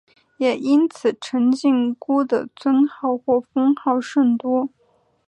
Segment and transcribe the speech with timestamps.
[0.37, 4.67] 也因此陈靖姑的尊称或封号甚多。